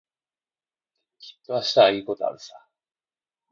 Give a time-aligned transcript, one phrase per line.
[1.19, 2.65] きっと明日はいいことあるさ。